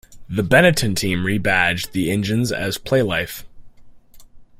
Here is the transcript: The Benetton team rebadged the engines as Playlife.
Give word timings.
The 0.27 0.41
Benetton 0.41 0.95
team 0.95 1.19
rebadged 1.19 1.91
the 1.91 2.09
engines 2.09 2.51
as 2.51 2.79
Playlife. 2.79 3.43